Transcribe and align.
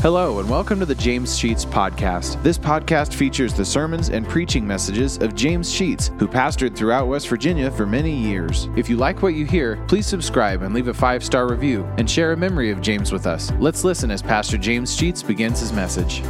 Hello, 0.00 0.38
and 0.38 0.48
welcome 0.48 0.78
to 0.78 0.86
the 0.86 0.94
James 0.94 1.36
Sheets 1.36 1.64
Podcast. 1.64 2.40
This 2.44 2.56
podcast 2.56 3.12
features 3.14 3.52
the 3.52 3.64
sermons 3.64 4.10
and 4.10 4.28
preaching 4.28 4.64
messages 4.64 5.18
of 5.18 5.34
James 5.34 5.72
Sheets, 5.72 6.12
who 6.20 6.28
pastored 6.28 6.76
throughout 6.76 7.08
West 7.08 7.26
Virginia 7.26 7.68
for 7.68 7.84
many 7.84 8.14
years. 8.14 8.68
If 8.76 8.88
you 8.88 8.96
like 8.96 9.22
what 9.22 9.34
you 9.34 9.44
hear, 9.44 9.84
please 9.88 10.06
subscribe 10.06 10.62
and 10.62 10.72
leave 10.72 10.86
a 10.86 10.94
five 10.94 11.24
star 11.24 11.48
review 11.48 11.84
and 11.98 12.08
share 12.08 12.30
a 12.30 12.36
memory 12.36 12.70
of 12.70 12.80
James 12.80 13.10
with 13.10 13.26
us. 13.26 13.50
Let's 13.58 13.82
listen 13.82 14.12
as 14.12 14.22
Pastor 14.22 14.56
James 14.56 14.94
Sheets 14.94 15.20
begins 15.20 15.58
his 15.58 15.72
message. 15.72 16.22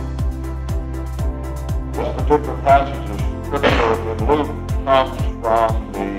This 1.92 2.22
particular 2.22 2.56
passage 2.62 3.10
of 3.10 3.20
scripture 3.44 4.12
in 4.12 4.26
Luke 4.26 4.46
comes 4.86 5.20
from 5.42 5.92
the 5.92 6.16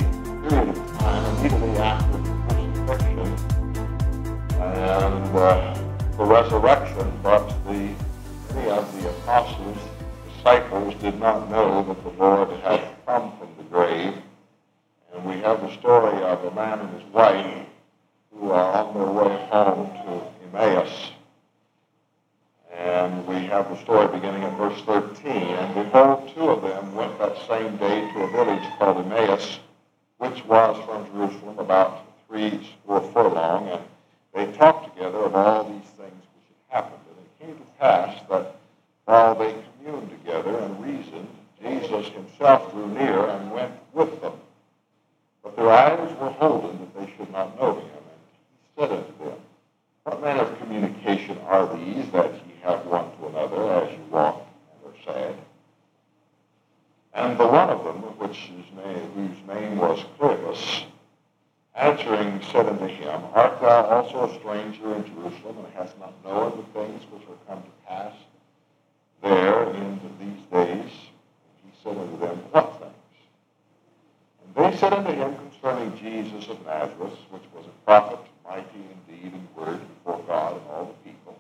period 0.48 0.70
of 0.70 0.98
time 1.00 1.26
immediately 1.40 1.78
after 1.78 2.12
the 2.16 2.30
crucifixion 2.86 3.36
and 4.62 5.36
uh, 5.36 5.79
the 6.20 6.26
resurrection, 6.26 7.18
but 7.24 7.48
the 7.64 7.96
many 8.60 8.70
of 8.70 9.02
the 9.02 9.10
apostles, 9.10 9.78
disciples, 10.36 10.94
did 10.96 11.20
not 11.20 11.50
know 11.50 11.84
that 11.84 12.04
the 12.04 12.24
Lord 12.24 12.50
had 12.62 12.82
come 13.06 13.32
from 13.38 13.48
the 13.58 13.64
grave. 13.64 14.14
And 15.14 15.26
we 15.26 15.40
have 15.42 15.62
the 15.62 15.74
story 15.78 16.22
of 16.24 16.44
a 16.44 16.52
man 16.52 16.80
and 16.80 17.02
his 17.02 17.14
wife 17.14 17.66
who 18.34 18.52
are 18.52 18.84
on 18.84 18.94
their 18.94 19.12
way 19.12 19.48
home 19.50 19.92
to 20.06 20.58
Emmaus. 20.60 21.12
And 22.74 23.26
we 23.26 23.46
have 23.46 23.70
the 23.70 23.82
story 23.84 24.08
beginning 24.08 24.44
at 24.44 24.58
verse 24.58 24.82
13. 24.82 25.32
And 25.32 25.74
behold, 25.74 26.32
two 26.36 26.50
of 26.50 26.62
them 26.62 26.96
went 26.96 27.18
that 27.20 27.38
same 27.48 27.78
day 27.78 28.02
to 28.14 28.20
a 28.24 28.32
village 28.32 28.70
called 28.78 29.06
Emmaus, 29.06 29.60
which 30.18 30.44
was 30.46 30.78
from 30.86 31.06
Jerusalem 31.14 31.60
about 31.60 32.06
three 32.28 32.60
score 32.84 33.02
furlong. 33.14 33.70
And 33.70 33.82
they 34.34 34.52
talked 34.58 34.96
together 34.96 35.20
of 35.20 35.36
all 35.36 35.64
these 35.64 35.90
things 35.98 36.24
which 36.36 36.56
had 36.70 36.84
happened. 36.84 37.00
And 37.42 37.60
pass 37.80 38.22
that 38.30 38.56
while 39.06 39.36
they 39.36 39.56
communed 39.78 40.10
together 40.10 40.58
and 40.60 40.86
reasoned, 40.86 41.28
Jesus 41.62 42.08
himself 42.10 42.72
drew 42.72 42.88
near 42.88 43.28
and 43.28 43.52
went 43.52 43.74
with 43.94 44.22
them. 44.22 44.34
But 45.44 45.56
their 45.56 45.72
eyes 45.72 46.16
were 46.20 46.30
holden 46.30 46.80
that 46.80 47.00
they 47.00 47.14
should 47.18 47.32
not 47.32 47.60
know 47.60 47.76
him. 47.76 47.86
And 47.86 48.20
he 48.62 48.82
said 48.82 48.92
unto 48.92 49.18
them, 49.24 49.40
What 50.04 50.22
manner 50.22 50.42
of 50.42 50.60
communication 50.60 51.38
are 51.48 51.76
these 51.78 52.10
that 52.12 52.34
ye 52.34 52.54
have 52.62 52.86
one 52.86 53.10
to 53.18 53.28
another 53.28 53.74
as 53.74 53.92
you 53.92 54.04
walk 54.12 54.46
and 54.84 54.94
are 54.94 55.14
sad? 55.14 55.36
And 57.14 57.38
the 57.38 57.48
one 57.48 57.70
of 57.70 57.84
them, 57.84 57.98
which 58.20 58.52
whose 59.16 59.48
name 59.48 59.78
was 59.78 60.06
Cleopas, 60.20 60.84
answering 61.76 62.42
said 62.52 62.68
unto 62.68 62.88
him, 62.88 63.22
Art 63.34 63.62
thou 63.62 63.86
also 63.86 64.30
a 64.30 64.40
stranger 64.40 64.96
in 64.96 65.06
Jerusalem, 65.06 65.58
and 65.66 65.74
hast 65.76 65.98
not 66.00 66.14
known 66.24 66.58
the 66.58 66.80
things 66.80 67.04
which 67.12 67.24
are 67.24 67.38
come 67.48 67.64
to 67.64 67.70
pass 67.88 68.14
there 69.22 69.64
in 69.74 70.00
these 70.20 70.44
days? 70.52 70.92
And 70.92 71.64
he 71.64 71.72
said 71.84 71.98
unto 71.98 72.20
them, 72.20 72.38
What 72.52 72.80
things? 72.80 72.94
And 74.44 74.56
they 74.56 74.78
said 74.78 74.94
unto 74.94 75.12
him 75.12 75.36
concerning 75.36 75.98
Jesus 75.98 76.50
of 76.50 76.66
Nazareth, 76.66 77.18
which 77.30 77.44
was 77.54 77.66
a 77.66 77.86
prophet, 77.86 78.20
mighty 78.46 78.64
in 78.76 79.16
deed 79.16 79.34
and 79.34 79.48
word 79.56 79.80
before 79.96 80.24
God 80.28 80.54
and 80.54 80.70
all 80.72 80.86
the 80.86 81.10
people, 81.10 81.40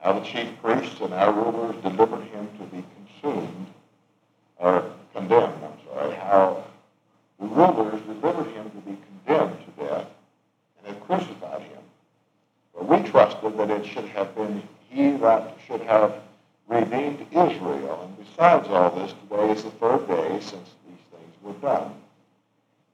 how 0.00 0.18
the 0.18 0.24
chief 0.24 0.48
priests 0.62 1.00
and 1.00 1.12
our 1.12 1.32
rulers 1.32 1.76
delivered 1.82 2.24
him 2.24 2.48
to 2.58 2.64
be 2.64 2.84
consumed, 3.20 3.66
or 4.56 4.84
condemned, 5.14 5.52
I'm 5.62 5.86
sorry, 5.86 6.14
how 6.16 6.64
the 7.38 7.46
rulers 7.46 8.00
delivered 8.02 8.46
him 8.52 8.70
to 8.70 8.76
be 8.88 8.96
condemned 9.24 9.56
to 9.64 9.84
death 9.84 10.06
and 10.78 10.94
had 10.94 11.04
crucified 11.06 11.62
him. 11.62 11.82
But 12.74 12.88
we 12.88 13.08
trusted 13.10 13.58
that 13.58 13.70
it 13.70 13.84
should 13.84 14.06
have 14.06 14.34
been 14.36 14.62
he 14.88 15.10
that 15.18 15.56
should 15.66 15.80
have 15.82 16.14
redeemed 16.68 17.26
Israel. 17.32 18.00
And 18.04 18.26
besides 18.26 18.68
all 18.68 18.90
this, 18.90 19.12
today 19.28 19.50
is 19.50 19.64
the 19.64 19.70
third 19.70 20.06
day 20.06 20.38
since 20.40 20.70
these 20.86 21.04
things 21.10 21.31
were 21.42 21.52
done. 21.54 21.94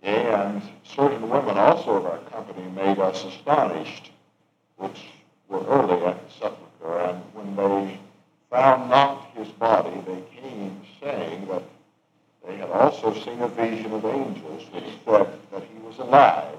And 0.03 0.63
certain 0.85 1.29
women 1.29 1.57
also 1.57 1.97
of 1.97 2.07
our 2.07 2.19
company 2.31 2.69
made 2.71 2.99
us 2.99 3.25
astonished, 3.25 4.11
which 4.77 5.07
were 5.49 5.65
early 5.67 6.05
at 6.05 6.29
the 6.29 6.35
sepulchre. 6.35 6.99
And 7.01 7.23
when 7.35 7.57
they 7.57 7.99
found 8.51 8.91
not 8.91 9.31
his 9.35 9.49
body, 9.49 10.01
they 10.07 10.23
came 10.41 10.81
saying 11.01 11.49
that 11.49 11.63
they 12.47 12.57
had 12.57 12.71
also 12.71 13.13
seen 13.13 13.41
a 13.41 13.49
vision 13.49 13.93
of 13.93 14.05
angels 14.05 14.65
which 14.73 14.85
said 15.05 15.29
that 15.53 15.63
he 15.65 15.79
was 15.81 15.99
alive. 15.99 16.57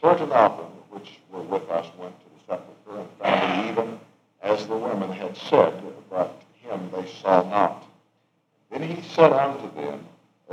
Certain 0.00 0.30
of 0.32 0.58
them 0.58 0.70
which 0.90 1.18
were 1.30 1.42
with 1.42 1.68
us 1.70 1.86
went 1.98 2.14
to 2.20 2.26
the 2.26 2.40
sepulchre 2.46 3.00
and 3.00 3.10
found 3.18 3.66
it 3.66 3.70
even 3.70 4.00
as 4.42 4.66
the 4.66 4.76
women 4.76 5.10
had 5.10 5.36
said, 5.36 5.82
but 6.10 6.42
him 6.60 6.90
they 6.94 7.10
saw 7.22 7.42
not. 7.48 7.84
Then 8.70 8.82
he 8.82 9.02
said 9.02 9.32
unto 9.32 9.74
them, 9.74 10.06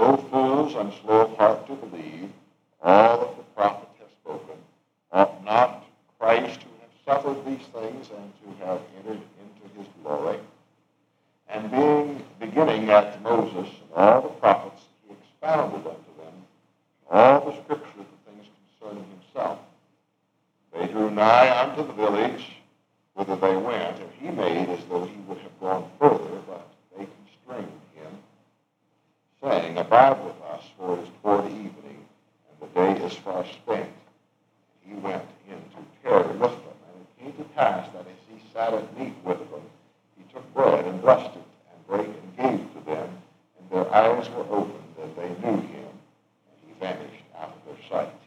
O 0.03 0.17
fools 0.17 0.73
and 0.73 0.91
slow 1.01 1.21
of 1.21 1.37
heart 1.37 1.67
to 1.67 1.75
believe 1.75 2.31
all 2.81 3.19
that 3.19 3.37
the 3.37 3.43
prophet 3.55 3.87
hath 3.99 4.09
spoken, 4.23 4.57
ought 5.11 5.45
not 5.45 5.85
Christ 6.17 6.61
to 6.61 6.67
have 6.81 6.93
suffered 7.05 7.45
these 7.45 7.67
things 7.67 8.09
and 8.09 8.33
to 8.41 8.65
have 8.65 8.81
entered 8.97 9.21
into 9.21 9.77
his 9.77 9.87
glory? 10.01 10.39
And 11.49 11.69
being 11.69 12.23
beginning 12.39 12.89
at 12.89 13.21
Moses 13.21 13.69
and 13.69 13.93
all 13.93 14.21
the 14.23 14.29
prophets, 14.29 14.81
he 15.07 15.13
expounded 15.13 15.85
unto 15.85 16.11
them 16.17 16.33
all 17.11 17.41
the 17.41 17.61
scripture, 17.63 17.85
the 17.97 18.31
things 18.31 18.47
concerning 18.79 19.05
himself. 19.05 19.59
They 20.73 20.87
drew 20.87 21.11
nigh 21.11 21.61
unto 21.61 21.85
the 21.85 21.93
village 21.93 22.47
whither 23.13 23.35
they 23.35 23.55
went, 23.55 23.99
and 23.99 24.09
he 24.19 24.29
made 24.31 24.67
as 24.67 24.83
though 24.85 25.05
he 25.05 25.17
would 25.27 25.37
have 25.37 25.59
gone 25.59 25.91
further, 25.99 26.41
but 26.47 26.67
they 26.97 27.05
constrained 27.05 27.69
him, 27.69 27.81
saying, 29.41 29.77
Abide 29.77 30.23
with 30.23 30.35
us, 30.51 30.63
for 30.77 30.97
it 30.97 31.03
is 31.03 31.09
toward 31.21 31.45
evening, 31.45 32.05
and 32.49 32.59
the 32.61 32.67
day 32.79 33.05
is 33.05 33.13
far 33.13 33.45
spent. 33.45 33.89
And 33.89 34.85
he 34.85 34.93
went 34.95 35.23
in 35.47 35.57
to 35.57 35.85
tarry 36.03 36.37
with 36.37 36.51
them. 36.51 36.77
And 36.93 37.01
it 37.01 37.23
came 37.23 37.33
to 37.33 37.49
pass 37.53 37.87
that 37.93 38.01
as 38.01 38.21
he 38.29 38.41
sat 38.53 38.73
at 38.73 38.99
meat 38.99 39.15
with 39.23 39.39
them, 39.39 39.61
he 40.17 40.23
took 40.33 40.53
bread 40.53 40.85
and 40.85 41.01
blessed 41.01 41.35
it, 41.35 41.43
and 41.73 41.87
brake 41.87 42.07
and 42.07 42.37
gave 42.37 42.73
to 42.73 42.85
them, 42.85 43.09
and 43.59 43.69
their 43.71 43.93
eyes 43.93 44.29
were 44.29 44.45
opened, 44.49 44.95
and 45.01 45.15
they 45.15 45.29
knew 45.29 45.61
him, 45.61 45.89
and 45.89 46.57
he 46.65 46.73
vanished 46.79 47.23
out 47.39 47.53
of 47.55 47.65
their 47.65 47.89
sight. 47.89 48.20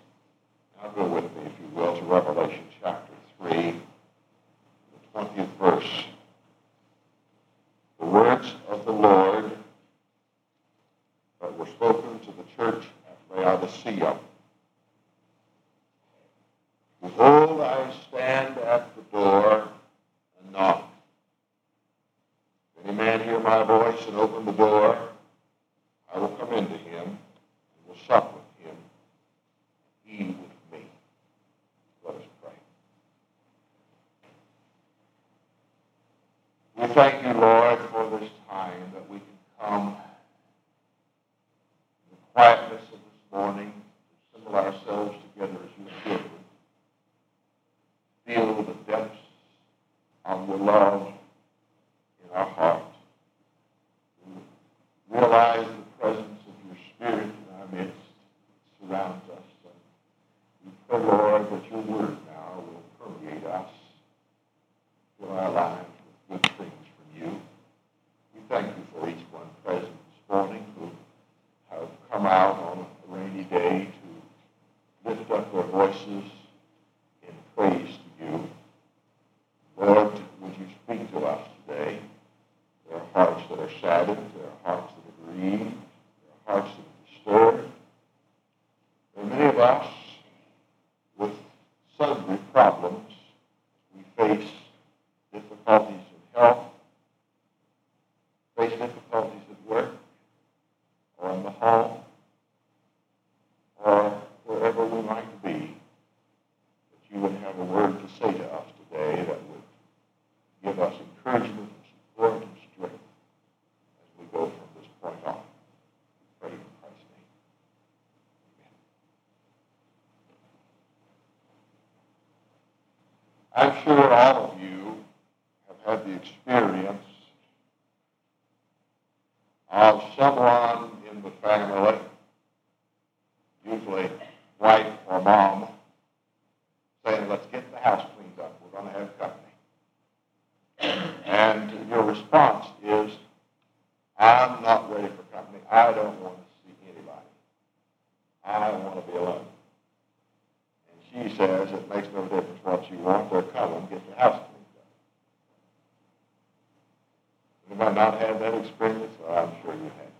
Anybody 157.70 157.94
not 157.94 158.20
had 158.20 158.40
that 158.40 158.54
experience? 158.54 159.12
Well, 159.20 159.48
I'm 159.48 159.62
sure 159.62 159.74
you 159.74 159.82
have. 159.82 160.14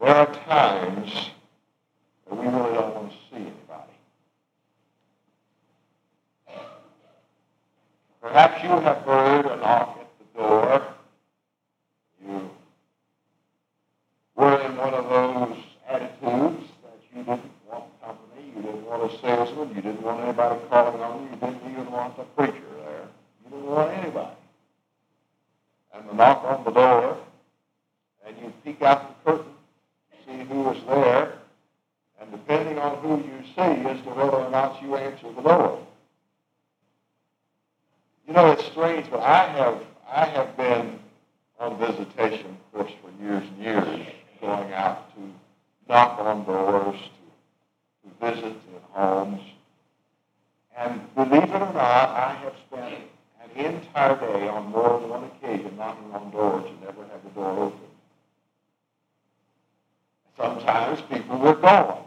There 0.00 0.14
are 0.14 0.34
times 0.44 1.30
that 2.28 2.36
we 2.36 2.46
really 2.46 2.74
don't 2.74 2.94
want 2.94 3.10
to 3.10 3.16
see 3.30 3.36
anybody. 3.36 3.92
Perhaps 8.22 8.62
you 8.62 8.68
have 8.68 8.98
heard 8.98 9.46
a 9.46 9.56
knock 9.56 9.98
at 10.00 10.08
the 10.18 10.42
door. 10.42 10.82
You 12.24 12.50
were 14.36 14.60
in 14.60 14.76
one 14.76 14.94
of 14.94 15.08
those 15.08 15.58
attitudes 15.88 16.68
that 16.82 16.98
you 17.16 17.24
didn't 17.24 17.50
want 17.68 17.84
company, 18.00 18.52
you 18.54 18.62
didn't 18.62 18.86
want 18.86 19.10
a 19.10 19.18
salesman, 19.20 19.68
you 19.70 19.82
didn't 19.82 20.02
want 20.02 20.20
anybody 20.22 20.60
calling 20.68 21.00
on 21.00 21.24
you, 21.24 21.30
you 21.30 21.36
didn't 21.36 21.72
even 21.72 21.90
want 21.90 22.16
the 22.16 22.22
preacher 22.22 22.54
there. 22.84 23.08
You 23.44 23.50
didn't 23.50 23.66
want 23.66 23.90
anybody. 23.98 24.36
And 25.94 26.08
the 26.08 26.14
knock 26.14 26.44
on 26.44 26.64
the 26.64 26.70
door, 26.70 27.18
and 28.26 28.36
you 28.38 28.52
peek 28.64 28.82
out 28.82 29.24
the 29.24 29.30
curtain, 29.30 29.52
see 30.26 30.44
who 30.44 30.70
is 30.70 30.84
there, 30.84 31.32
and 32.20 32.30
depending 32.30 32.78
on 32.78 32.98
who 32.98 33.16
you 33.16 33.42
see 33.54 33.88
as 33.88 34.00
to 34.02 34.10
whether 34.10 34.36
or 34.36 34.50
not 34.50 34.80
you 34.82 34.94
answer 34.94 35.32
the 35.32 35.42
door. 35.42 35.80
You 38.28 38.34
know, 38.34 38.52
it's 38.52 38.64
strange, 38.66 39.10
but 39.10 39.20
I 39.20 39.48
have 39.48 39.82
I 40.08 40.24
have 40.24 40.56
been 40.56 41.00
on 41.58 41.78
visitation, 41.78 42.46
of 42.46 42.72
course, 42.72 42.92
for 43.02 43.22
years 43.22 43.42
and 43.42 43.58
years, 43.58 44.06
going 44.40 44.72
out 44.72 45.12
to 45.16 45.20
knock 45.90 46.20
on 46.20 46.44
doors, 46.44 46.96
to, 48.04 48.30
to 48.30 48.32
visit 48.32 48.46
in 48.46 48.82
homes. 48.92 49.42
And 50.78 51.14
believe 51.16 51.42
it 51.42 51.50
or 51.50 51.72
not, 51.72 52.10
I 52.10 52.38
have 52.44 52.54
spent 52.68 52.94
an 53.42 53.64
entire 53.64 54.14
day 54.20 54.48
on 54.48 54.70
more 54.70 55.00
than 55.00 55.10
one 55.10 55.24
occasion 55.24 55.76
knocking 55.76 56.12
on 56.12 56.30
doors 56.30 56.64
and 56.64 56.80
never 56.80 57.02
had 57.02 57.24
the 57.24 57.30
door 57.30 57.64
open. 57.64 57.80
Sometimes 60.36 61.00
people 61.10 61.38
were 61.38 61.56
gone. 61.56 62.04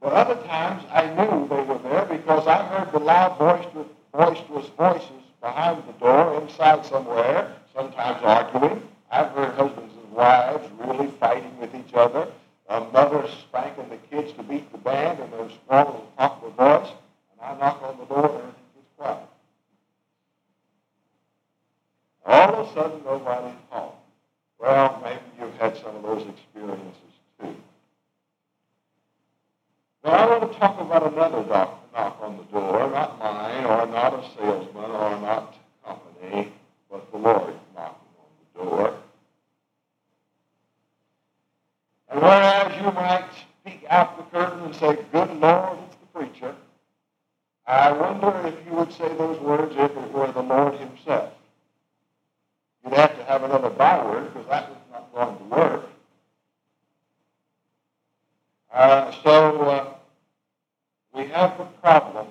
But 0.00 0.12
other 0.12 0.42
times 0.46 0.82
I 0.92 1.06
knew 1.14 1.48
they 1.48 1.62
were 1.62 1.78
there 1.78 2.06
because 2.06 2.46
I 2.48 2.64
heard 2.66 2.92
the 2.92 2.98
loud 2.98 3.38
boisterous, 3.38 3.86
boisterous 4.12 4.66
voices 4.76 5.24
behind 5.40 5.84
the 5.86 5.92
door 5.92 6.42
inside 6.42 6.84
somewhere, 6.86 7.54
sometimes 7.72 8.20
arguing. 8.24 8.82
I've 9.10 9.30
heard 9.30 9.54
husbands 9.54 9.94
and 9.94 9.97
wives 10.18 10.68
really 10.80 11.06
fighting 11.20 11.56
with 11.60 11.72
each 11.76 11.94
other, 11.94 12.26
a 12.68 12.80
mother 12.80 13.26
spanking 13.40 13.88
the 13.88 13.96
kids 14.10 14.32
to 14.32 14.42
beat 14.42 14.70
the 14.72 14.78
band, 14.78 15.20
and 15.20 15.32
they're 15.32 15.50
squalling 15.64 16.02
at 16.18 16.18
top 16.18 16.42
of 16.42 16.56
their 16.56 16.78
voice. 16.80 16.90
And 17.30 17.40
I 17.40 17.58
knock 17.58 17.82
on 17.82 17.98
the 17.98 18.04
door 18.06 18.24
and 18.24 18.34
everything 18.38 18.52
gets 18.74 18.88
quiet. 18.96 19.18
All 22.26 22.54
of 22.54 22.68
a 22.68 22.74
sudden, 22.74 23.00
nobody's 23.04 23.54
home. 23.70 23.92
Well, 24.58 25.00
maybe 25.04 25.20
you've 25.40 25.54
had 25.54 25.76
some 25.76 25.94
of 25.94 26.02
those 26.02 26.26
experiences 26.28 27.12
too. 27.40 27.54
Now, 30.04 30.10
I 30.10 30.38
want 30.38 30.52
to 30.52 30.58
talk 30.58 30.80
about 30.80 31.12
another 31.12 31.44
knock, 31.48 31.92
knock 31.94 32.18
on 32.20 32.38
the 32.38 32.42
door, 32.44 32.90
not 32.90 33.18
mine, 33.20 33.64
or 33.64 33.86
not 33.86 34.14
a 34.14 34.24
salesman, 34.36 34.90
or 34.90 35.20
not 35.20 35.54
company, 35.86 36.52
but 36.90 37.08
the 37.12 37.18
Lord 37.18 37.54
knocking 37.74 38.08
on 38.18 38.30
the 38.42 38.64
door. 38.64 38.94
And 42.10 42.22
whereas 42.22 42.74
you 42.80 42.90
might 42.92 43.28
peek 43.64 43.84
out 43.90 44.16
the 44.16 44.38
curtain 44.38 44.64
and 44.64 44.74
say, 44.74 44.98
Good 45.12 45.30
Lord, 45.40 45.78
it's 45.86 45.96
the 45.96 46.18
preacher, 46.18 46.54
I 47.66 47.92
wonder 47.92 48.48
if 48.48 48.54
you 48.66 48.72
would 48.76 48.92
say 48.92 49.08
those 49.16 49.38
words 49.40 49.74
if 49.76 49.90
it 49.90 50.12
were 50.12 50.32
the 50.32 50.42
Lord 50.42 50.74
himself. 50.78 51.32
You'd 52.82 52.94
have 52.94 53.16
to 53.18 53.24
have 53.24 53.42
another 53.42 53.68
byword 53.68 54.32
because 54.32 54.48
that 54.48 54.70
was 54.70 54.78
not 54.90 55.12
going 55.12 55.36
to 55.36 55.44
work. 55.54 55.88
Uh, 58.72 59.12
so 59.22 59.60
uh, 59.62 59.94
we 61.14 61.26
have 61.26 61.58
the 61.58 61.64
problem 61.82 62.28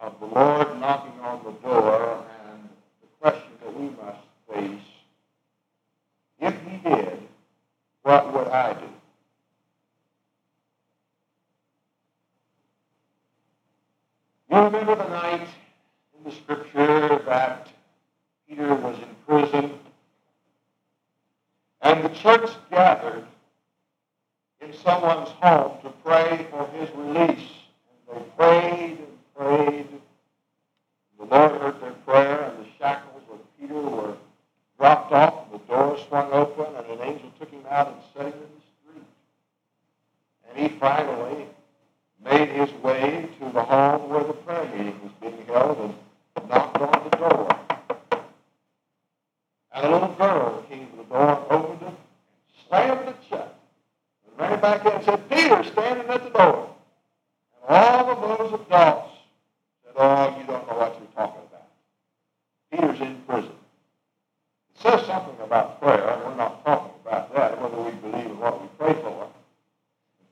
of 0.00 0.18
the 0.18 0.26
Lord 0.26 0.80
knocking 0.80 1.20
on 1.20 1.44
the 1.44 1.52
door 1.68 2.24
and 2.50 2.68
the 3.00 3.06
question 3.20 3.50
that 3.62 3.78
we 3.78 3.90
must 3.90 4.18
face, 4.52 4.82
if 6.40 6.54
he 6.62 6.76
did, 6.78 7.20
what 8.06 8.32
would 8.32 8.46
I 8.46 8.72
do? 8.72 8.86
You 14.48 14.56
remember 14.62 14.94
the 14.94 15.08
night 15.08 15.48
in 16.16 16.24
the 16.24 16.30
scripture 16.30 17.20
that 17.26 17.68
Peter 18.48 18.74
was 18.76 18.96
in 18.96 19.08
prison 19.26 19.72
and 21.86 22.04
the 22.04 22.08
church 22.08 22.50
gathered 22.68 23.24
in 24.60 24.72
someone's 24.72 25.28
home 25.40 25.78
to 25.82 25.90
pray 26.04 26.44
for 26.50 26.66
his 26.76 26.90
release. 26.96 27.48
And 28.10 28.18
they 28.18 28.22
prayed 28.36 28.98
and 28.98 29.36
prayed. 29.36 29.86
The 31.20 31.24
Lord 31.26 31.52
heard 31.60 31.80
their 31.80 31.92
prayer, 32.04 32.42
and 32.42 32.64
the 32.64 32.68
shackles 32.76 33.22
of 33.30 33.38
Peter 33.60 33.74
were 33.74 34.16
dropped 34.78 35.12
off, 35.12 35.44
and 35.44 35.60
the 35.60 35.64
door 35.66 35.96
swung 36.08 36.32
open, 36.32 36.74
and 36.74 37.00
an 37.00 37.06
angel 37.06 37.30
took 37.38 37.50
him 37.52 37.62
out 37.70 37.86
and 37.86 37.96
set 38.12 38.34
him 38.34 38.40
in 38.42 38.50
the 38.56 38.90
street. 38.90 39.06
And 40.48 40.58
he 40.58 40.78
finally 40.80 41.46
made 42.24 42.48
his 42.48 42.72
way 42.82 43.28
to 43.38 43.52
the 43.52 43.62
home 43.62 44.08
where 44.08 44.24
the 44.24 44.32
prayer 44.32 44.64
meeting 44.76 45.00
was 45.04 45.12
being 45.20 45.46
held 45.46 45.94
and 46.34 46.48
knocked 46.48 46.78
on 46.78 47.10
the 47.10 47.16
door. 47.16 47.65
And 49.76 49.84
a 49.84 49.90
little 49.90 50.14
girl 50.14 50.64
came 50.70 50.88
to 50.88 50.96
the 50.96 51.02
door, 51.02 51.46
opened 51.50 51.82
it, 51.82 51.94
slammed 52.66 53.08
it 53.08 53.16
shut, 53.28 53.58
and 54.26 54.40
ran 54.40 54.58
back 54.58 54.86
in 54.86 54.92
and 54.92 55.04
said, 55.04 55.28
Peter, 55.28 55.62
standing 55.64 56.08
at 56.08 56.24
the 56.24 56.30
door. 56.30 56.74
And 57.68 57.76
all 57.76 58.06
the 58.06 58.20
mothers 58.22 58.52
of 58.54 58.60
those 58.60 58.66
adults 58.68 59.10
said, 59.84 59.92
oh, 59.96 60.38
you 60.40 60.46
don't 60.46 60.66
know 60.66 60.78
what 60.78 60.98
you're 60.98 61.08
talking 61.14 61.42
about. 61.50 61.68
Peter's 62.72 63.00
in 63.06 63.20
prison. 63.28 63.50
It 63.50 64.80
says 64.80 65.06
something 65.06 65.44
about 65.44 65.78
prayer, 65.78 66.08
and 66.08 66.24
we're 66.24 66.36
not 66.36 66.64
talking 66.64 66.92
about 67.04 67.34
that, 67.34 67.60
whether 67.60 67.76
we 67.82 67.90
believe 67.90 68.30
in 68.30 68.38
what 68.38 68.62
we 68.62 68.68
pray 68.78 68.94
for. 68.94 69.28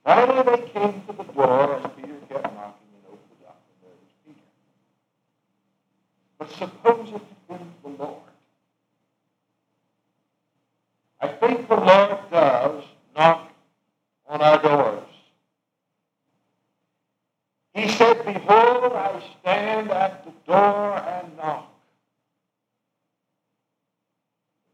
Finally, 0.04 0.56
they 0.56 0.68
came 0.70 1.02
to 1.06 1.12
the 1.12 1.24
door, 1.34 1.74
and 1.76 1.96
Peter 1.96 2.16
kept 2.30 2.44
knocking 2.44 2.88
and 2.96 3.04
opened 3.08 3.36
it 3.42 3.46
up, 3.46 3.60
and 3.68 3.78
there 3.82 3.92
was 4.00 4.10
Peter. 4.24 4.40
But 6.38 6.50
suppose 6.50 7.08
it 7.08 7.12
had 7.12 7.58
been 7.58 7.72
the 7.82 8.02
Lord. 8.02 8.20
I 11.24 11.28
think 11.28 11.68
the 11.68 11.76
Lord 11.76 12.18
does 12.30 12.84
knock 13.16 13.50
on 14.28 14.42
our 14.42 14.60
doors. 14.60 15.08
He 17.72 17.88
said, 17.88 18.26
Behold, 18.26 18.92
I 18.92 19.22
stand 19.40 19.90
at 19.90 20.26
the 20.26 20.32
door 20.46 20.98
and 20.98 21.34
knock. 21.38 21.72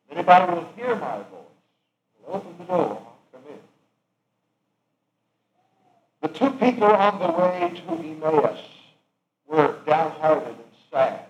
If 0.09 0.17
anybody 0.17 0.53
will 0.53 0.69
hear 0.75 0.97
my 0.97 1.19
voice, 1.19 1.55
will 2.27 2.35
open 2.35 2.55
the 2.59 2.65
door, 2.65 2.99
I'll 3.00 3.19
come 3.33 3.43
in. 3.49 3.59
The 6.23 6.29
two 6.37 6.50
people 6.59 6.89
on 6.89 7.21
the 7.21 7.31
way 7.31 7.73
to 7.77 7.93
Emmaus 7.93 8.59
were 9.47 9.77
downhearted 9.87 10.49
and 10.49 10.75
sad. 10.91 11.27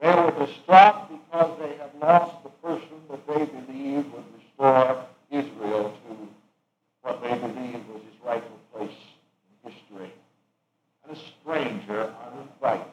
They 0.00 0.10
were 0.10 0.46
distraught 0.46 1.08
because 1.08 1.58
they 1.60 1.76
had 1.76 1.90
lost 1.98 2.42
the 2.42 2.50
person 2.50 3.00
that 3.10 3.26
they 3.26 3.46
believed 3.46 4.12
would 4.12 4.24
restore 4.36 5.02
Israel 5.30 5.94
to 6.06 6.28
what 7.00 7.22
they 7.22 7.30
believed 7.30 7.88
was 7.88 8.02
his 8.02 8.20
rightful 8.22 8.60
place 8.74 8.90
in 9.64 9.72
history. 9.72 10.12
And 11.08 11.16
a 11.16 11.20
stranger, 11.40 12.12
uninvited, 12.26 12.92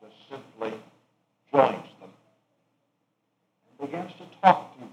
just 0.00 0.14
simply 0.28 0.72
joins 1.52 1.86
them 2.00 2.10
and 3.80 3.81
begins 3.92 4.12
to 4.12 4.24
talk 4.40 4.74
to 4.74 4.80
them. 4.80 4.88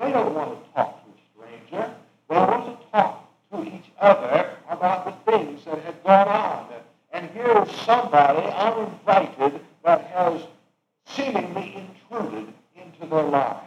They 0.00 0.10
don't 0.10 0.34
want 0.34 0.64
to 0.64 0.72
talk 0.72 1.04
to 1.04 1.10
a 1.10 1.46
stranger. 1.68 1.94
They 2.30 2.34
want 2.34 2.80
to 2.80 2.86
talk 2.90 3.28
to 3.52 3.62
each 3.64 3.90
other 4.00 4.56
about 4.70 5.04
the 5.04 5.30
things 5.30 5.64
that 5.66 5.78
had 5.82 6.02
gone 6.02 6.28
on. 6.28 6.68
And 7.12 7.30
here 7.30 7.62
is 7.62 7.70
somebody 7.82 8.46
uninvited 8.46 9.60
that 9.84 10.00
has 10.06 10.42
seemingly 11.06 11.74
intruded 11.76 12.54
into 12.74 13.06
their 13.06 13.24
lives. 13.24 13.66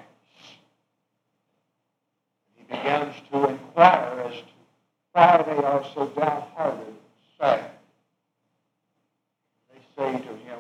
He 2.56 2.64
begins 2.64 3.16
to 3.32 3.50
inquire 3.50 4.24
as 4.26 4.34
to 4.34 4.46
why 5.14 5.44
they 5.46 5.64
are 5.64 5.86
so 5.94 6.08
downhearted 6.08 6.88
and 6.88 6.98
sad. 7.40 7.72
They 9.72 9.82
say 9.96 10.12
to 10.14 10.34
him, 10.34 10.60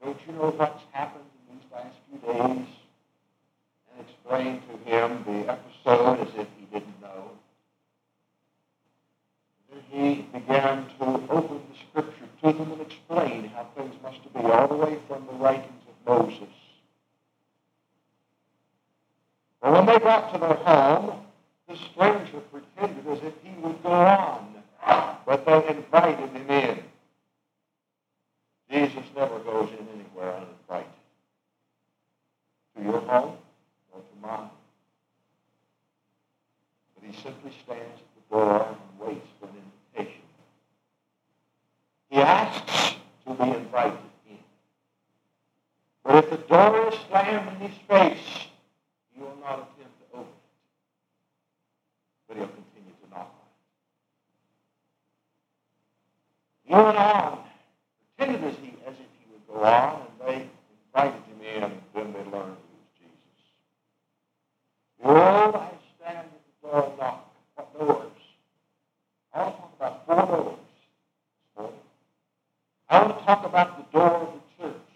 Don't 0.00 0.18
you 0.26 0.32
know 0.34 0.54
what's 0.56 0.82
happened 0.92 1.24
in 1.48 1.56
these 1.56 1.72
last 1.72 1.96
few 2.08 2.18
days? 2.32 2.68
And 3.96 4.06
explain 4.08 4.62
to 4.62 4.90
him 4.90 5.24
the 5.26 5.52
episode 5.52 6.20
as 6.20 6.34
if 6.34 6.46
he 6.58 6.66
didn't 6.72 7.00
know. 7.00 7.30
Then 9.70 9.82
he 9.90 10.22
began 10.32 10.86
to 10.98 11.04
open 11.30 11.60
the 11.70 11.78
scripture 11.90 12.28
to 12.42 12.52
them 12.52 12.72
and 12.72 12.80
explain 12.80 13.48
how 13.48 13.66
things 13.76 13.94
must 14.02 14.20
be 14.32 14.40
all 14.40 14.68
the 14.68 14.74
way 14.74 14.98
from 15.08 15.26
the 15.26 15.32
writings 15.32 15.82
of 15.88 16.18
Moses. 16.18 16.54
But 19.60 19.72
when 19.72 19.86
they 19.86 19.98
got 19.98 20.32
to 20.32 20.38
their 20.38 20.54
home, 20.54 21.20
the 21.68 21.76
stranger 21.76 22.40
pretended 22.50 23.06
as 23.06 23.18
if 23.22 23.34
he 23.42 23.54
would 23.60 23.82
go 23.82 23.90
on, 23.90 24.54
but 25.44 25.66
they 25.66 25.74
invited 25.76 26.30
him 26.30 26.50
in. 26.50 26.78
Jesus 28.70 29.04
never 29.14 29.38
goes 29.40 29.70
in 29.70 29.86
anywhere 29.88 30.34
uninvited. 30.34 30.90
To 32.76 32.82
your 32.82 33.00
home 33.00 33.36
or 33.92 34.00
to 34.00 34.26
mine. 34.26 34.50
But 36.94 37.10
he 37.10 37.22
simply 37.22 37.52
stands 37.64 37.82
at 37.82 38.30
the 38.30 38.34
door 38.34 38.66
and 38.66 39.06
waits 39.06 39.28
for 39.38 39.46
an 39.46 39.54
invitation. 39.96 40.22
He 42.10 42.18
asks 42.18 42.94
to 43.26 43.34
be 43.34 43.50
invited 43.50 43.98
in. 44.28 44.38
But 46.04 46.24
if 46.24 46.30
the 46.30 46.36
door 46.38 46.88
is 46.88 46.98
slammed 47.08 47.48
in 47.48 47.68
his 47.68 47.78
face, 47.88 48.46
he 49.14 49.20
will 49.20 49.36
not 49.40 49.54
attempt 49.54 49.98
to 50.00 50.18
open 50.18 50.26
it. 50.26 50.26
But 52.28 52.36
he'll 52.38 52.46
continue 52.46 52.94
to 53.04 53.10
knock 53.10 53.28
on 53.28 53.46
it. 56.66 56.68
He 56.68 56.74
went 56.74 56.96
on, 56.96 57.38
pretended 58.16 58.44
as, 58.44 58.56
he, 58.56 58.68
as 58.86 58.94
if 58.94 59.10
he 59.20 59.26
would 59.32 59.46
go 59.46 59.62
on, 59.64 60.00
and 60.00 60.28
they 60.28 60.48
invited 60.86 61.22
him 61.24 61.40
in, 61.56 61.62
and 61.62 61.74
then 61.94 62.12
they 62.12 62.24
learned 62.30 62.56
he 62.56 62.72
was 62.76 62.88
Jesus. 62.98 63.40
Behold, 65.00 65.54
I 65.54 65.70
stand 65.98 66.26
at 66.26 66.32
the 66.62 66.68
door 66.68 66.88
and 66.88 66.98
knock. 66.98 67.28
What 67.54 67.78
doors? 67.78 68.20
I 69.34 69.36
want 69.42 69.54
to 69.54 69.60
talk 69.60 69.72
about 69.76 70.06
four 70.06 70.26
doors 70.26 70.58
this 70.58 71.58
morning. 71.58 71.78
I 72.88 73.02
want 73.02 73.18
to 73.18 73.24
talk 73.24 73.44
about 73.44 73.68
the 73.78 73.98
door 73.98 74.10
of 74.10 74.28
the 74.32 74.64
church, 74.64 74.88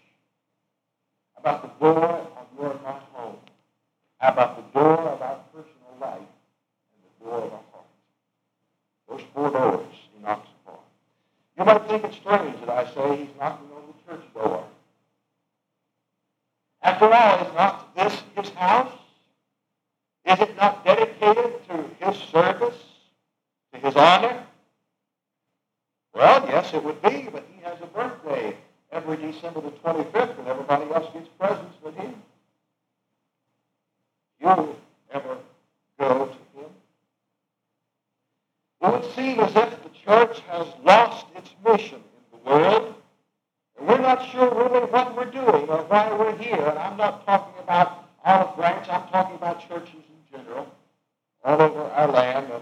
about 1.47 1.79
the 1.79 1.85
door 1.85 2.27
of 2.37 2.47
your 2.59 2.73
my 2.83 2.99
home, 3.13 3.37
about 4.19 4.57
the 4.57 4.63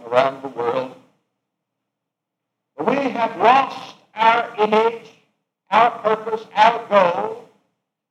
around 0.06 0.42
the 0.42 0.50
world. 0.50 0.96
We 2.86 2.96
have 2.96 3.38
lost 3.38 3.96
our 4.16 4.54
image, 4.60 5.10
our 5.72 5.92
purpose, 6.00 6.46
our 6.56 6.86
goal, 6.88 7.50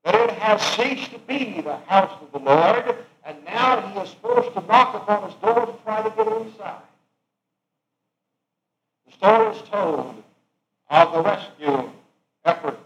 that 0.05 0.15
it 0.15 0.31
has 0.31 0.61
ceased 0.63 1.13
to 1.13 1.19
be 1.21 1.61
the 1.61 1.77
house 1.87 2.19
of 2.21 2.33
the 2.33 2.39
Lord, 2.39 2.97
and 3.25 3.37
now 3.45 3.81
he 3.81 4.01
is 4.01 4.15
forced 4.23 4.53
to 4.55 4.61
knock 4.63 4.95
upon 4.95 5.31
his 5.31 5.35
door 5.37 5.67
to 5.67 5.75
try 5.85 6.03
to 6.03 6.11
get 6.11 6.27
inside. 6.27 6.83
The 9.07 9.13
story 9.13 9.57
is 9.57 9.63
told 9.69 10.23
of 10.91 11.13
the 11.13 11.23
rescue 11.23 11.91
effort 12.45 12.79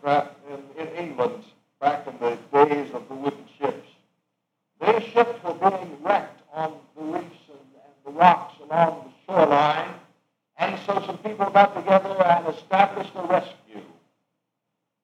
in, 0.50 0.82
in 0.86 0.94
England 0.94 1.44
back 1.80 2.06
in 2.06 2.18
the 2.18 2.38
days 2.52 2.92
of 2.94 3.08
the 3.08 3.14
wooden 3.14 3.44
ships. 3.58 3.88
These 4.80 5.12
ships 5.12 5.42
were 5.42 5.54
being 5.54 5.96
wrecked 6.02 6.40
on 6.52 6.74
the 6.96 7.02
reefs 7.02 7.48
and, 7.48 7.58
and 7.58 7.94
the 8.04 8.12
rocks 8.12 8.54
along 8.70 9.12
the 9.26 9.32
shoreline, 9.32 9.94
and 10.58 10.78
so 10.86 11.02
some 11.06 11.18
people 11.18 11.48
got 11.50 11.74
together 11.74 12.22
and 12.22 12.54
established 12.54 13.12
a 13.14 13.26
rescue. 13.26 13.82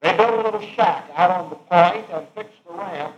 They 0.03 0.17
built 0.17 0.35
a 0.35 0.43
little 0.43 0.67
shack 0.75 1.11
out 1.15 1.31
on 1.31 1.51
the 1.51 1.57
point 1.57 2.07
and 2.13 2.27
fixed 2.35 2.61
a 2.69 2.77
ramp 2.77 3.15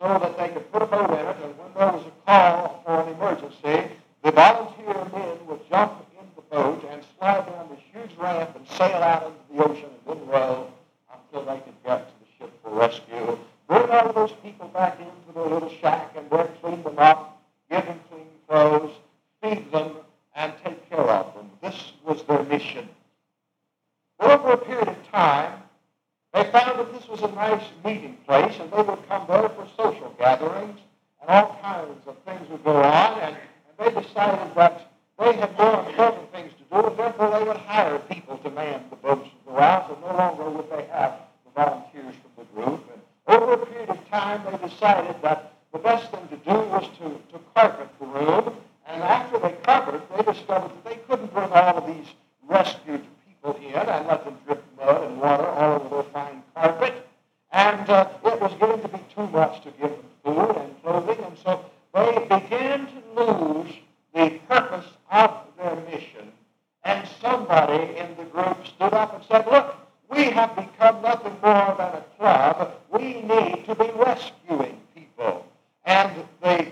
so 0.00 0.18
that 0.18 0.36
they 0.36 0.48
could 0.48 0.70
put 0.72 0.82
a 0.82 0.86
boat 0.86 1.10
in 1.10 1.26
it, 1.26 1.36
and 1.42 1.58
when 1.58 1.72
there 1.76 1.92
was 1.92 2.04
a 2.06 2.26
call 2.26 2.82
for 2.84 3.02
an 3.02 3.08
emergency, 3.14 3.90
the 4.22 4.32
volunteer 4.32 4.94
men 5.12 5.46
would 5.46 5.60
jump 5.70 6.04
in 6.18 6.26
the 6.36 6.42
boat 6.42 6.84
and 6.90 7.02
slide 7.18 7.46
down 7.46 7.68
this 7.70 7.80
huge 7.92 8.16
ramp 8.18 8.50
and 8.54 8.66
sail 8.68 9.02
out 9.02 9.24
into 9.24 9.38
the 9.54 9.64
ocean 9.64 9.88
and 10.06 10.20
then 10.20 10.28
row 10.28 10.66
until 11.12 11.44
they 11.46 11.60
could 11.60 11.74
get 11.84 12.06
to 12.06 12.14
the 12.20 12.26
ship 12.38 12.52
for 12.62 12.70
rescue. 12.70 13.38
Bring 13.66 13.88
all 13.90 14.08
of 14.08 14.14
those 14.14 14.32
people 14.42 14.68
back 14.68 14.98
into 15.00 15.32
their 15.34 15.46
little 15.46 15.72
shack 15.80 16.12
and 16.16 16.28
there 16.28 16.49
everybody 67.50 67.98
in 67.98 68.16
the 68.16 68.24
group 68.24 68.66
stood 68.66 68.92
up 68.92 69.14
and 69.14 69.24
said, 69.24 69.46
Look, 69.46 69.74
we 70.08 70.24
have 70.24 70.54
become 70.54 71.02
nothing 71.02 71.36
more 71.42 71.74
than 71.76 71.94
a 71.94 72.04
club. 72.16 72.74
We 72.92 73.22
need 73.22 73.64
to 73.66 73.74
be 73.74 73.90
rescuing 73.96 74.80
people. 74.94 75.46
And 75.84 76.24
the 76.42 76.70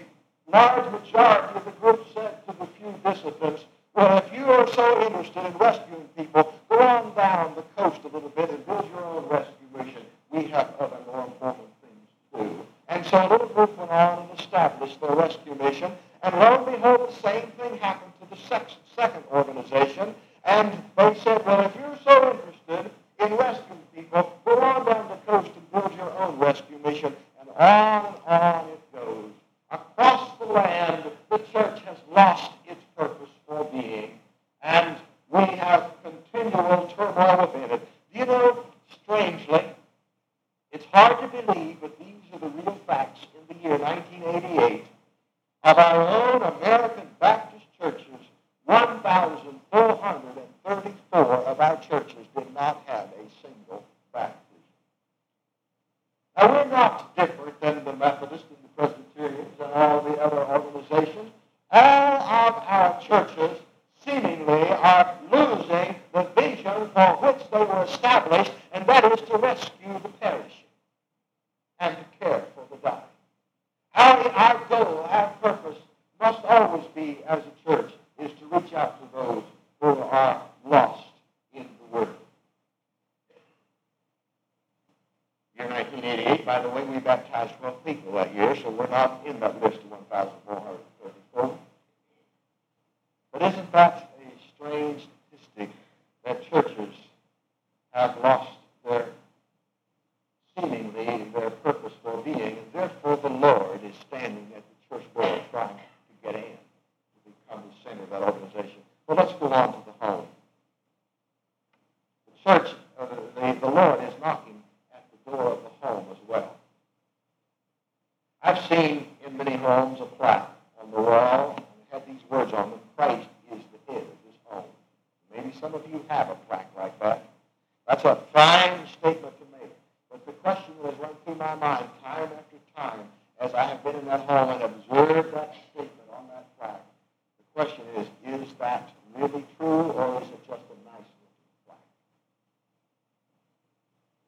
large 0.52 0.92
majority 0.92 1.58
of 1.58 1.64
the 1.64 1.70
group 1.72 2.06
said 2.14 2.46
to 2.46 2.54
the 2.58 2.66
few 2.78 2.94
disciples, 3.04 3.64
Well, 3.94 4.18
if 4.18 4.32
you 4.32 4.44
are 4.44 4.66
so 4.72 5.06
interested 5.06 5.46
in 5.46 5.58
rescuing 5.58 6.08
people, 6.16 6.54
go 6.68 6.78
on 6.78 7.14
down 7.14 7.54
the 7.56 7.62
coast 7.76 8.00
a 8.04 8.08
little 8.08 8.30
bit 8.30 8.50
and 8.50 8.64
build 8.66 8.88
your 8.90 9.04
own 9.04 9.28
rescue 9.28 9.66
mission. 9.76 10.02
We 10.30 10.44
have 10.44 10.74
other 10.78 10.98
more 11.06 11.24
important 11.24 11.68
things 11.82 12.06
to 12.34 12.40
do. 12.40 12.66
And 12.88 13.04
so 13.04 13.26
a 13.26 13.28
little 13.28 13.48
group 13.48 13.76
went 13.78 13.90
on 13.90 14.28
and 14.28 14.38
established 14.38 15.00
their 15.00 15.14
rescue 15.14 15.54
mission. 15.56 15.92
And 16.22 16.34
lo 16.34 16.56
and 16.56 16.66
behold, 16.66 17.10
the 17.10 17.20
same 17.20 17.50
thing 17.52 17.78
happened 17.78 18.12
to 18.20 18.28
the 18.30 18.66
second 18.96 19.24
organization. 19.32 20.14
And 20.58 20.72
they 20.96 21.14
said, 21.20 21.46
well, 21.46 21.60
if 21.60 21.72
you're 21.76 21.98
so 22.02 22.32
interested 22.32 22.90
in 23.20 23.36
rescuing 23.36 23.78
people, 23.94 24.40
go 24.44 24.58
on 24.58 24.86
down 24.86 25.08
the 25.08 25.14
coast 25.30 25.52
and 25.54 25.70
build 25.70 25.96
your 25.96 26.10
own 26.18 26.36
rescue 26.40 26.78
mission. 26.84 27.14
And 27.40 27.48
on 27.50 28.06
and 28.06 28.16
on 28.26 28.68
it 28.70 28.92
goes. 28.92 29.30
Across 29.70 30.38
the 30.40 30.46
land, 30.46 31.04
the 31.30 31.38
church 31.52 31.80
has 31.82 31.96
lost 32.10 32.50
its 32.66 32.82
purpose 32.96 33.28
for 33.46 33.68
being. 33.70 34.18
And 34.60 34.96
we 35.30 35.44
have 35.44 35.92
continual 36.02 36.92
turmoil 36.96 37.52
within 37.52 37.70
it. 37.76 37.88
Do 38.12 38.18
you 38.18 38.26
know, 38.26 38.64
strangely, 39.04 39.64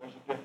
There's 0.01 0.13
a 0.15 0.19
difference. 0.21 0.40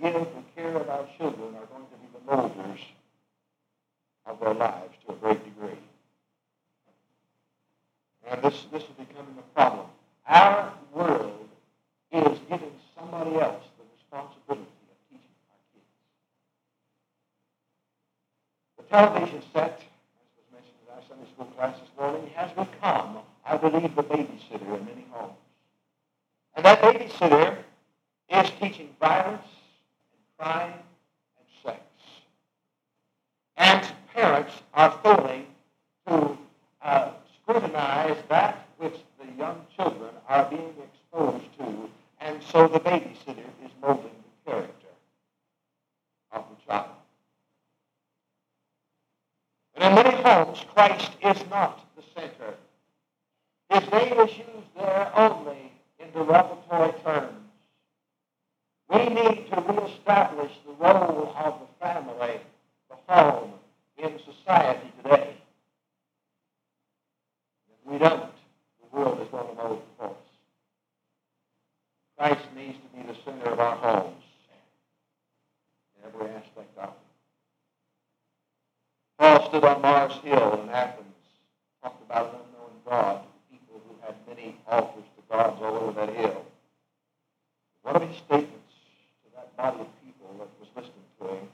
give 0.00 0.41
center. 52.14 52.54
His 53.70 53.90
name 53.90 54.20
is 54.20 54.36
used 54.36 54.74
there 54.76 55.10
only 55.16 55.72
in 55.98 56.10
derogatory 56.12 56.92
terms. 57.04 57.38
We 58.88 59.08
need 59.08 59.48
to 59.50 59.60
reestablish 59.60 60.52
the 60.66 60.72
role 60.72 61.34
of 61.36 61.54
the 61.60 61.86
family, 61.86 62.40
the 62.90 62.96
home, 63.12 63.52
in 64.02 64.18
society 64.18 64.92
today. 65.02 65.34
If 67.68 67.92
we 67.92 67.98
don't, 67.98 68.30
the 68.80 68.96
world 68.96 69.20
is 69.20 69.28
going 69.28 69.48
to 69.48 69.54
mold 69.54 69.82
for 69.96 70.06
us. 70.06 70.12
Christ 72.18 72.46
needs 72.56 72.78
to 72.78 72.96
be 72.96 73.06
the 73.06 73.16
center 73.24 73.50
of 73.50 73.60
our 73.60 73.76
homes 73.76 74.24
in 75.96 76.08
every 76.08 76.28
aspect 76.34 76.76
of 76.78 76.88
it. 76.88 76.94
Paul 79.18 79.48
stood 79.48 79.64
on 79.64 79.82
Mars 79.82 80.12
Hill 80.24 80.60
in 80.62 80.68
Athens 80.70 81.11
by 82.12 82.20
one 82.20 82.44
knowing 82.52 82.80
God 82.84 83.22
to 83.24 83.28
people 83.48 83.80
who 83.88 83.96
had 84.04 84.14
many 84.28 84.54
altars 84.68 85.08
to 85.16 85.22
gods 85.32 85.62
all 85.62 85.76
over 85.76 85.92
that 85.92 86.14
hill. 86.14 86.44
One 87.82 87.96
of 87.96 88.02
his 88.02 88.18
statements 88.18 88.74
to 89.24 89.28
that 89.34 89.56
body 89.56 89.80
of 89.80 89.88
people 90.04 90.28
that 90.36 90.48
was 90.60 90.68
listening 90.76 91.08
to 91.20 91.40
him, 91.40 91.48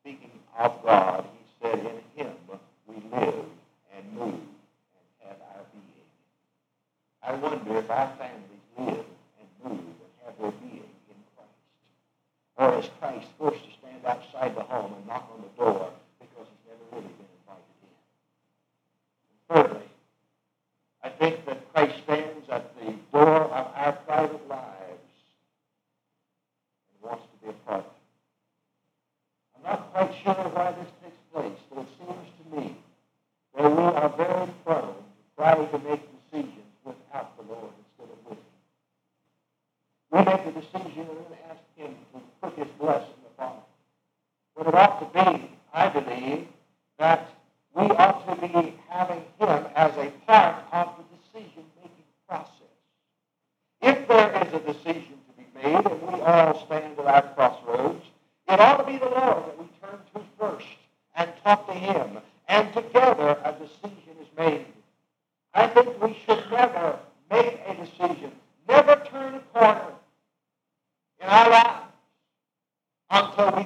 speaking 0.00 0.30
of 0.56 0.80
God, 0.84 1.26
he 1.26 1.42
said, 1.60 1.78
In 1.80 2.22
him 2.22 2.32
we 2.86 2.94
live 3.18 3.50
and 3.96 4.12
move 4.14 4.46
and 4.94 5.06
have 5.26 5.38
our 5.42 5.66
being. 5.74 6.10
I 7.26 7.34
wonder 7.34 7.76
if 7.76 7.90
our 7.90 8.12
families 8.16 8.66
live 8.78 9.06
and 9.42 9.48
move 9.64 9.90
and 9.90 10.12
have 10.24 10.38
their 10.38 10.52
being 10.62 10.86
in 11.10 11.18
Christ. 11.34 11.66
Or 12.58 12.78
is 12.78 12.88
Christ 13.00 13.26
forced 13.40 13.64
to 13.64 13.70
stand 13.82 14.06
outside 14.06 14.54
the 14.54 14.62
home 14.62 14.94
and 14.94 15.06
knock 15.08 15.28
on 15.34 15.42
the 15.42 15.64
door 15.64 15.90
a 63.18 63.54
decision 63.58 64.16
is 64.20 64.28
made. 64.36 64.66
I 65.54 65.66
think 65.68 66.02
we 66.02 66.16
should 66.26 66.44
never 66.50 66.98
make 67.30 67.60
a 67.66 67.74
decision, 67.74 68.32
never 68.68 68.96
turn 69.10 69.34
a 69.34 69.40
corner 69.58 69.92
in 71.20 71.26
our 71.26 71.50
lives 71.50 71.86
until 73.10 73.56
we 73.56 73.64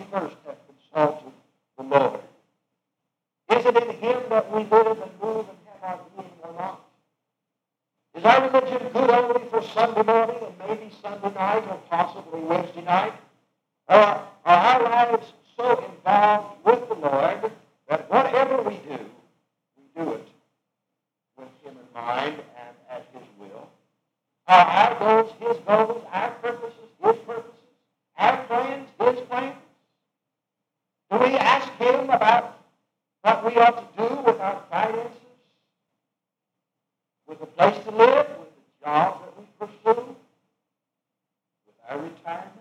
our 41.90 41.98
retirement, 41.98 42.52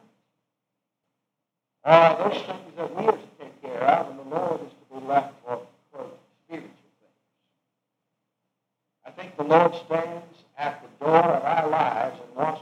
uh, 1.86 2.16
those 2.30 2.42
things 2.42 2.74
that 2.78 2.96
we 2.96 3.06
are 3.06 3.12
to 3.12 3.28
take 3.40 3.62
care 3.62 3.84
of, 3.84 4.10
and 4.10 4.20
the 4.20 4.36
Lord 4.36 4.62
is 4.62 4.72
to 4.72 5.00
be 5.00 5.06
left 5.08 5.34
for, 5.46 5.62
for 5.92 6.06
spiritual 6.46 6.72
things. 7.00 7.14
I 9.06 9.12
think 9.12 9.38
the 9.38 9.44
Lord 9.44 9.76
stands 9.86 10.36
at 10.58 10.82
the 10.82 11.06
door 11.06 11.24
of 11.24 11.44
our 11.44 11.70
lives 11.70 12.20
and 12.26 12.36
wants 12.36 12.62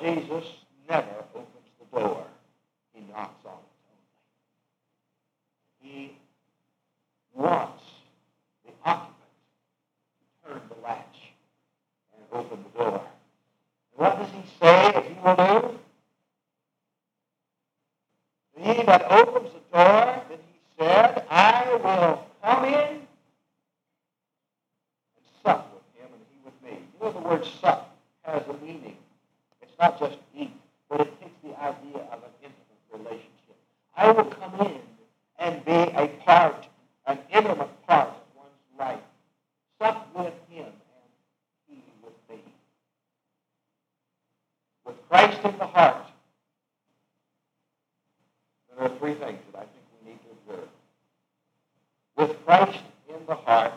Jesus 0.00 0.44
never 0.88 1.24
opens 1.34 1.46
the 1.80 2.00
door. 2.00 2.24
He 2.94 3.00
knocks 3.12 3.44
on 3.46 3.52
it 3.52 3.70
only. 5.82 5.94
He 5.94 6.12
wants 7.34 7.82
the 8.64 8.72
occupant 8.84 9.16
to 10.44 10.48
turn 10.48 10.62
the 10.68 10.76
latch 10.86 11.18
and 12.14 12.40
open 12.40 12.64
the 12.72 12.78
door. 12.78 13.00
And 13.00 13.96
what 13.96 14.18
does 14.18 14.30
he 14.30 14.42
say 14.60 14.92
if 14.96 15.06
he 15.06 15.14
will 15.24 15.36
do? 15.36 15.78
He 18.58 18.82
that 18.84 19.02
opens 19.10 19.21
Christ 52.46 52.78
in 53.08 53.26
the 53.26 53.34
heart. 53.34 53.71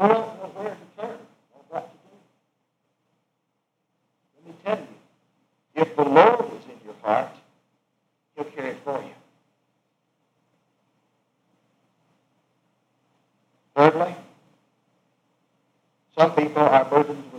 You 0.00 0.08
don't 0.08 0.10
know 0.38 0.50
where 0.54 0.70
to 0.70 1.02
turn. 1.02 1.18
What 1.52 1.64
about 1.70 1.90
you 1.92 1.98
do? 2.10 2.16
Let 4.36 4.46
me 4.46 4.54
tell 4.64 4.78
you, 4.78 5.82
if 5.82 5.96
the 5.96 6.04
Lord 6.04 6.46
is 6.54 6.64
in 6.64 6.86
your 6.86 6.94
heart, 7.02 7.28
He'll 8.34 8.44
carry 8.46 8.70
it 8.70 8.78
for 8.82 9.02
you. 9.02 9.10
Thirdly, 13.76 14.16
some 16.16 16.34
people 16.34 16.62
are 16.62 16.84
burdened 16.86 17.29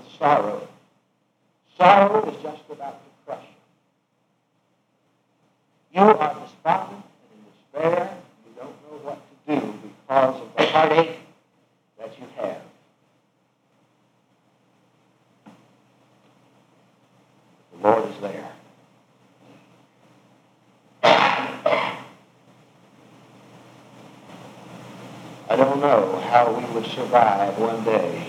survive 26.91 27.57
one 27.57 27.83
day 27.83 28.27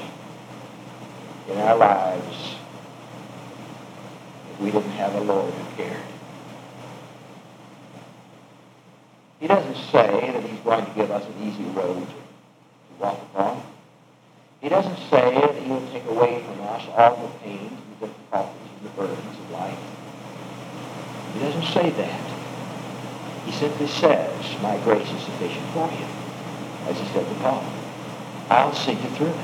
in 1.51 1.59
our 1.59 1.77
lives 1.77 2.57
if 4.53 4.61
we 4.61 4.71
didn't 4.71 4.91
have 4.93 5.15
a 5.15 5.21
Lord 5.21 5.53
who 5.53 5.83
cared. 5.83 6.03
He 9.41 9.49
doesn't 9.49 9.77
say 9.91 10.31
that 10.33 10.45
he's 10.45 10.61
going 10.61 10.87
to 10.87 10.91
give 10.93 11.11
us 11.11 11.25
an 11.27 11.43
easy 11.43 11.65
road 11.71 12.07
to 12.07 13.01
walk 13.01 13.21
upon. 13.23 13.63
He 14.61 14.69
doesn't 14.69 14.99
say 15.11 15.35
that 15.35 15.57
he 15.57 15.69
will 15.69 15.85
take 15.91 16.07
away 16.07 16.41
from 16.45 16.61
us 16.69 16.85
all 16.97 17.17
the 17.17 17.39
pains 17.41 17.73
and 17.73 18.01
the 18.01 18.07
difficulties 18.07 18.71
and 18.79 18.87
the 18.87 18.91
burdens 18.91 19.39
of 19.39 19.51
life. 19.51 19.79
He 21.35 21.41
doesn't 21.41 21.67
say 21.75 21.91
that. 21.91 22.33
He 23.45 23.51
simply 23.51 23.89
says, 23.89 24.63
my 24.63 24.79
grace 24.85 25.11
is 25.11 25.23
sufficient 25.23 25.67
for 25.71 25.91
you, 25.91 26.07
as 26.89 27.01
he 27.01 27.07
said 27.07 27.27
to 27.27 27.35
Paul. 27.43 27.82
I'll 28.53 28.75
see 28.75 28.93
you 28.93 29.09
through 29.17 29.29
it. 29.29 29.35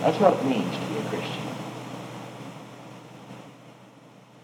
That's 0.00 0.18
what 0.18 0.32
it 0.32 0.44
means 0.46 0.74
to 0.74 0.86
be 0.86 0.96
a 0.96 1.02
Christian. 1.10 1.46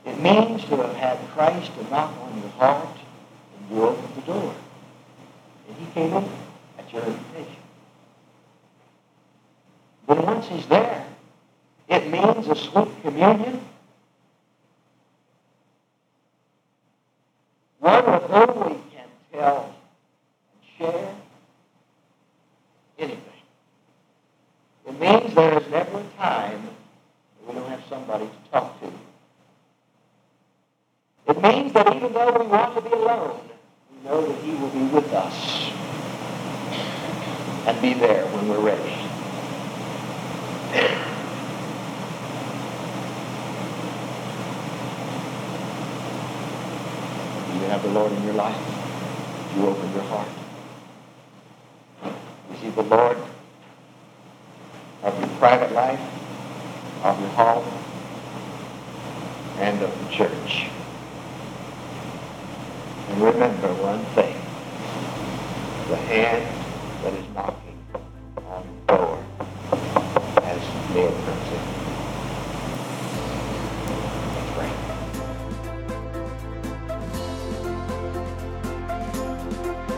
It 0.04 0.20
means 0.20 0.64
to 0.66 0.76
have 0.76 0.94
had 0.94 1.18
Christ 1.30 1.72
to 1.78 1.90
knock 1.90 2.12
on 2.20 2.38
your 2.38 2.50
heart 2.50 2.98
and 3.58 3.76
you 3.76 3.82
opened 3.82 4.14
the 4.14 4.20
door. 4.32 4.54
And 5.68 5.76
he 5.78 5.86
came 5.94 6.12
in 6.12 6.28
at 6.78 6.92
your 6.92 7.02
invitation. 7.02 7.62
But 10.06 10.22
once 10.24 10.46
he's 10.48 10.66
there, 10.66 11.06
it 11.88 12.10
means 12.10 12.46
a 12.48 12.54
sweet 12.54 13.02
communion. 13.02 13.62
One 17.80 18.04
with 18.04 18.22
whom 18.24 18.68
we 18.68 18.74
can 18.94 19.08
tell 19.32 19.74
and 20.52 20.78
share 20.78 21.14
anything. 22.98 23.22
It 24.86 25.00
means 25.00 25.34
there 25.34 25.58
is 25.60 25.68
never 25.70 25.98
a 25.98 26.04
time 26.16 26.62
that 26.62 27.46
we 27.46 27.54
don't 27.54 27.68
have 27.68 27.82
somebody 27.88 28.26
to 28.26 28.50
talk 28.50 28.80
to. 28.80 28.92
It 31.28 31.42
means 31.42 31.72
that 31.72 31.94
even 31.94 32.12
though 32.12 32.38
we 32.38 32.46
want 32.46 32.74
to 32.76 32.80
be 32.80 32.90
alone, 32.90 33.40
we 33.90 34.08
know 34.08 34.24
that 34.26 34.42
he 34.42 34.52
will 34.52 34.70
be 34.70 34.84
with 34.94 35.12
us 35.12 35.70
and 37.66 37.82
be 37.82 37.94
there 37.94 38.24
when 38.26 38.48
we're 38.48 38.60
ready. 38.60 38.82
Do 47.52 47.58
you 47.58 47.66
have 47.70 47.82
the 47.82 47.90
Lord 47.90 48.12
in 48.12 48.22
your 48.22 48.25
life? 48.36 49.56
You 49.56 49.66
open 49.66 49.92
your 49.92 50.02
heart? 50.04 50.28
You 52.04 52.56
see 52.60 52.70
the 52.70 52.82
Lord 52.82 53.16
of 55.02 55.18
your 55.18 55.28
private 55.38 55.72
life, 55.72 56.00
of 57.02 57.18
your 57.20 57.30
home, 57.30 57.64
and 59.58 59.82
of 59.82 59.90
the 60.04 60.12
church. 60.12 60.66
And 63.08 63.22
remember 63.22 63.72
one 63.82 64.04
thing. 64.14 64.36
The 65.88 65.96
hand 65.96 66.46
that 67.04 67.14
is 67.14 67.24
knocking 67.34 67.78
on 68.48 68.66
the 68.86 68.96
door 68.96 69.24
as 70.42 70.60
the 70.92 71.75